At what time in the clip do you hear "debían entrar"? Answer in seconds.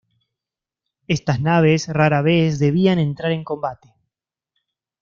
2.57-3.31